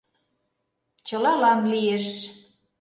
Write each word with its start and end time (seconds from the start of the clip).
—Чылалан 1.07 1.59
лиеш... 1.71 2.05